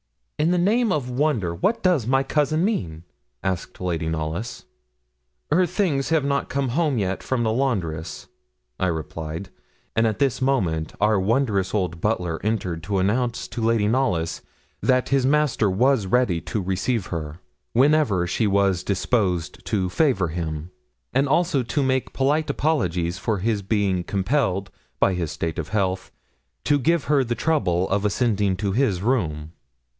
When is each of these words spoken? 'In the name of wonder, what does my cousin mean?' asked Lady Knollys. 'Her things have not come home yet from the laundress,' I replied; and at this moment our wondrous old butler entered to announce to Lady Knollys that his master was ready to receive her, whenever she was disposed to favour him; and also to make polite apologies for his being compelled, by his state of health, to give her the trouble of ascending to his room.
'In 0.39 0.49
the 0.49 0.57
name 0.57 0.91
of 0.91 1.11
wonder, 1.11 1.53
what 1.53 1.83
does 1.83 2.07
my 2.07 2.23
cousin 2.23 2.65
mean?' 2.65 3.03
asked 3.43 3.79
Lady 3.79 4.09
Knollys. 4.09 4.65
'Her 5.51 5.67
things 5.67 6.09
have 6.09 6.25
not 6.25 6.49
come 6.49 6.69
home 6.69 6.97
yet 6.97 7.21
from 7.21 7.43
the 7.43 7.51
laundress,' 7.51 8.25
I 8.79 8.87
replied; 8.87 9.49
and 9.95 10.07
at 10.07 10.17
this 10.17 10.41
moment 10.41 10.93
our 10.99 11.19
wondrous 11.19 11.75
old 11.75 12.01
butler 12.01 12.43
entered 12.43 12.81
to 12.81 12.97
announce 12.97 13.47
to 13.49 13.61
Lady 13.61 13.87
Knollys 13.87 14.41
that 14.81 15.09
his 15.09 15.27
master 15.27 15.69
was 15.69 16.07
ready 16.07 16.41
to 16.41 16.59
receive 16.63 17.05
her, 17.07 17.37
whenever 17.73 18.25
she 18.25 18.47
was 18.47 18.81
disposed 18.83 19.63
to 19.67 19.87
favour 19.91 20.29
him; 20.29 20.71
and 21.13 21.29
also 21.29 21.61
to 21.61 21.83
make 21.83 22.13
polite 22.13 22.49
apologies 22.49 23.19
for 23.19 23.37
his 23.37 23.61
being 23.61 24.03
compelled, 24.03 24.71
by 24.99 25.13
his 25.13 25.29
state 25.31 25.59
of 25.59 25.69
health, 25.69 26.11
to 26.63 26.79
give 26.79 27.03
her 27.03 27.23
the 27.23 27.35
trouble 27.35 27.87
of 27.89 28.03
ascending 28.03 28.55
to 28.57 28.71
his 28.71 29.03
room. 29.03 29.51